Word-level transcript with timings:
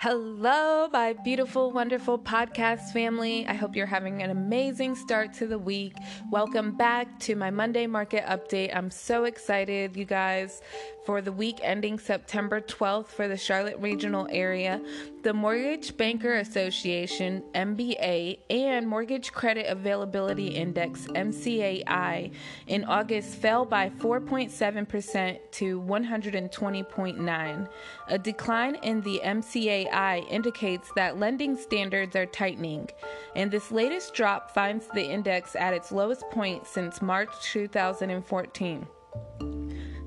Hello, 0.00 0.86
my 0.92 1.12
beautiful, 1.12 1.72
wonderful 1.72 2.20
podcast 2.20 2.92
family. 2.92 3.44
I 3.48 3.54
hope 3.54 3.74
you're 3.74 3.84
having 3.84 4.22
an 4.22 4.30
amazing 4.30 4.94
start 4.94 5.34
to 5.34 5.46
the 5.48 5.58
week. 5.58 5.96
Welcome 6.30 6.76
back 6.76 7.18
to 7.22 7.34
my 7.34 7.50
Monday 7.50 7.88
market 7.88 8.24
update. 8.24 8.70
I'm 8.76 8.92
so 8.92 9.24
excited, 9.24 9.96
you 9.96 10.04
guys, 10.04 10.62
for 11.04 11.20
the 11.20 11.32
week 11.32 11.58
ending 11.62 11.98
September 11.98 12.60
12th 12.60 13.08
for 13.08 13.26
the 13.26 13.36
Charlotte 13.36 13.80
regional 13.80 14.28
area. 14.30 14.80
The 15.24 15.34
Mortgage 15.34 15.96
Banker 15.96 16.36
Association, 16.36 17.42
MBA, 17.54 18.38
and 18.50 18.86
Mortgage 18.86 19.32
Credit 19.32 19.66
Availability 19.66 20.46
Index, 20.46 21.08
MCAI, 21.08 22.30
in 22.68 22.84
August 22.84 23.34
fell 23.34 23.64
by 23.64 23.90
4.7% 23.90 25.38
to 25.50 25.80
120.9. 25.80 27.68
A 28.06 28.18
decline 28.18 28.76
in 28.76 29.00
the 29.00 29.20
MCAI 29.24 29.87
Indicates 30.28 30.92
that 30.96 31.18
lending 31.18 31.56
standards 31.56 32.14
are 32.16 32.26
tightening, 32.26 32.88
and 33.34 33.50
this 33.50 33.70
latest 33.70 34.14
drop 34.14 34.54
finds 34.54 34.86
the 34.88 35.04
index 35.04 35.56
at 35.56 35.74
its 35.74 35.92
lowest 35.92 36.28
point 36.30 36.66
since 36.66 37.02
March 37.02 37.30
2014. 37.42 38.86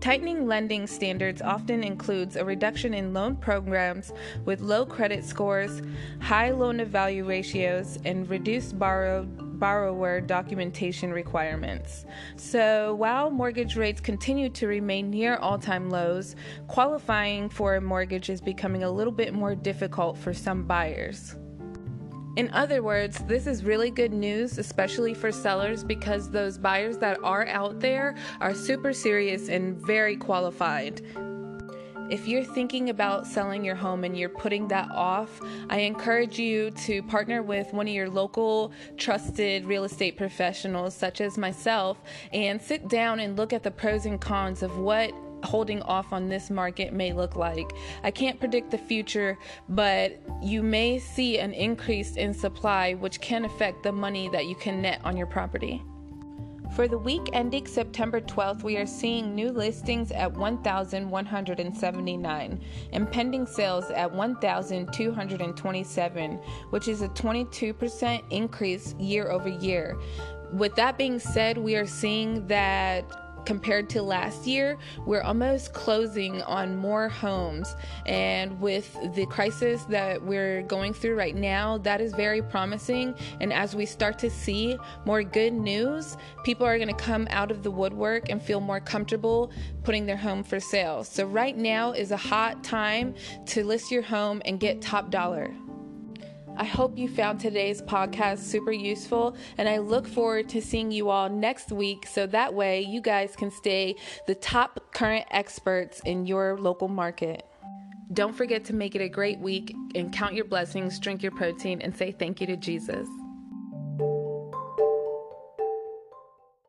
Tightening 0.00 0.46
lending 0.46 0.86
standards 0.86 1.42
often 1.42 1.82
includes 1.82 2.36
a 2.36 2.44
reduction 2.44 2.94
in 2.94 3.12
loan 3.12 3.36
programs 3.36 4.12
with 4.44 4.60
low 4.60 4.86
credit 4.86 5.24
scores, 5.24 5.82
high 6.20 6.50
loan 6.50 6.78
to 6.78 6.84
value 6.84 7.24
ratios, 7.26 7.98
and 8.04 8.28
reduced 8.30 8.78
borrow, 8.78 9.28
borrower 9.58 10.20
documentation 10.20 11.12
requirements. 11.12 12.06
So, 12.36 12.94
while 12.94 13.30
mortgage 13.30 13.76
rates 13.76 14.00
continue 14.00 14.48
to 14.50 14.66
remain 14.66 15.10
near 15.10 15.36
all 15.36 15.58
time 15.58 15.90
lows, 15.90 16.36
qualifying 16.66 17.48
for 17.48 17.76
a 17.76 17.80
mortgage 17.80 18.30
is 18.30 18.40
becoming 18.40 18.84
a 18.84 18.90
little 18.90 19.12
bit 19.12 19.34
more 19.34 19.54
difficult 19.54 20.16
for 20.18 20.32
some 20.32 20.64
buyers. 20.64 21.36
In 22.36 22.48
other 22.52 22.84
words, 22.84 23.18
this 23.26 23.48
is 23.48 23.64
really 23.64 23.90
good 23.90 24.12
news, 24.12 24.58
especially 24.58 25.12
for 25.12 25.32
sellers, 25.32 25.82
because 25.82 26.30
those 26.30 26.56
buyers 26.56 26.96
that 26.98 27.18
are 27.24 27.48
out 27.48 27.80
there 27.80 28.14
are 28.40 28.54
super 28.54 28.92
serious 28.92 29.48
and 29.48 29.76
very 29.84 30.16
qualified. 30.16 31.02
If 32.10 32.26
you're 32.26 32.42
thinking 32.42 32.88
about 32.88 33.26
selling 33.26 33.62
your 33.62 33.74
home 33.74 34.02
and 34.02 34.16
you're 34.16 34.30
putting 34.30 34.66
that 34.68 34.90
off, 34.92 35.42
I 35.68 35.80
encourage 35.80 36.38
you 36.38 36.70
to 36.70 37.02
partner 37.02 37.42
with 37.42 37.74
one 37.74 37.86
of 37.86 37.92
your 37.92 38.08
local 38.08 38.72
trusted 38.96 39.66
real 39.66 39.84
estate 39.84 40.16
professionals, 40.16 40.94
such 40.94 41.20
as 41.20 41.36
myself, 41.36 41.98
and 42.32 42.62
sit 42.62 42.88
down 42.88 43.20
and 43.20 43.36
look 43.36 43.52
at 43.52 43.62
the 43.62 43.70
pros 43.70 44.06
and 44.06 44.18
cons 44.18 44.62
of 44.62 44.78
what 44.78 45.12
holding 45.44 45.82
off 45.82 46.14
on 46.14 46.30
this 46.30 46.48
market 46.48 46.94
may 46.94 47.12
look 47.12 47.36
like. 47.36 47.70
I 48.02 48.10
can't 48.10 48.40
predict 48.40 48.70
the 48.70 48.78
future, 48.78 49.36
but 49.68 50.18
you 50.42 50.62
may 50.62 50.98
see 50.98 51.38
an 51.38 51.52
increase 51.52 52.16
in 52.16 52.32
supply, 52.32 52.94
which 52.94 53.20
can 53.20 53.44
affect 53.44 53.82
the 53.82 53.92
money 53.92 54.30
that 54.30 54.46
you 54.46 54.54
can 54.54 54.80
net 54.80 55.02
on 55.04 55.14
your 55.14 55.26
property. 55.26 55.82
For 56.74 56.86
the 56.86 56.98
week 56.98 57.30
ending 57.32 57.66
September 57.66 58.20
12th, 58.20 58.62
we 58.62 58.76
are 58.76 58.86
seeing 58.86 59.34
new 59.34 59.50
listings 59.50 60.12
at 60.12 60.32
1,179 60.32 62.60
and 62.92 63.10
pending 63.10 63.46
sales 63.46 63.90
at 63.90 64.12
1,227, 64.12 66.32
which 66.70 66.86
is 66.86 67.02
a 67.02 67.08
22% 67.08 68.22
increase 68.30 68.94
year 68.98 69.30
over 69.30 69.48
year. 69.48 69.98
With 70.52 70.76
that 70.76 70.96
being 70.96 71.18
said, 71.18 71.58
we 71.58 71.74
are 71.76 71.86
seeing 71.86 72.46
that 72.46 73.04
compared 73.48 73.88
to 73.88 74.02
last 74.02 74.46
year, 74.46 74.76
we're 75.06 75.22
almost 75.22 75.72
closing 75.72 76.42
on 76.42 76.76
more 76.76 77.08
homes. 77.08 77.74
And 78.04 78.60
with 78.60 78.94
the 79.14 79.24
crisis 79.24 79.84
that 79.84 80.22
we're 80.22 80.60
going 80.64 80.92
through 80.92 81.14
right 81.14 81.34
now, 81.34 81.78
that 81.78 82.02
is 82.02 82.12
very 82.12 82.42
promising. 82.42 83.14
And 83.40 83.50
as 83.50 83.74
we 83.74 83.86
start 83.86 84.18
to 84.18 84.28
see 84.28 84.76
more 85.06 85.22
good 85.22 85.54
news, 85.54 86.18
people 86.44 86.66
are 86.66 86.76
going 86.76 86.94
to 86.94 87.02
come 87.02 87.26
out 87.30 87.50
of 87.50 87.62
the 87.62 87.70
woodwork 87.70 88.28
and 88.28 88.42
feel 88.42 88.60
more 88.60 88.80
comfortable 88.80 89.50
putting 89.82 90.04
their 90.04 90.18
home 90.18 90.44
for 90.44 90.60
sale. 90.60 91.02
So, 91.02 91.24
right 91.24 91.56
now 91.56 91.92
is 91.92 92.10
a 92.10 92.18
hot 92.18 92.62
time 92.62 93.14
to 93.46 93.64
list 93.64 93.90
your 93.90 94.02
home 94.02 94.42
and 94.44 94.60
get 94.60 94.82
top 94.82 95.10
dollar. 95.10 95.50
I 96.58 96.64
hope 96.64 96.98
you 96.98 97.08
found 97.08 97.38
today's 97.38 97.80
podcast 97.80 98.40
super 98.40 98.72
useful, 98.72 99.36
and 99.58 99.68
I 99.68 99.78
look 99.78 100.08
forward 100.08 100.48
to 100.48 100.60
seeing 100.60 100.90
you 100.90 101.08
all 101.08 101.28
next 101.28 101.70
week 101.70 102.04
so 102.04 102.26
that 102.26 102.52
way 102.52 102.80
you 102.80 103.00
guys 103.00 103.36
can 103.36 103.52
stay 103.52 103.94
the 104.26 104.34
top 104.34 104.92
current 104.92 105.24
experts 105.30 106.00
in 106.04 106.26
your 106.26 106.58
local 106.58 106.88
market. 106.88 107.46
Don't 108.12 108.34
forget 108.34 108.64
to 108.64 108.74
make 108.74 108.96
it 108.96 109.00
a 109.00 109.08
great 109.08 109.38
week 109.38 109.72
and 109.94 110.12
count 110.12 110.34
your 110.34 110.46
blessings, 110.46 110.98
drink 110.98 111.22
your 111.22 111.30
protein, 111.30 111.80
and 111.80 111.96
say 111.96 112.10
thank 112.10 112.40
you 112.40 112.48
to 112.48 112.56
Jesus. 112.56 113.06